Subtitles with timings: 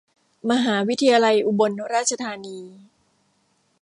[0.51, 2.59] มหาวิทยาลัยอุบลราชธานี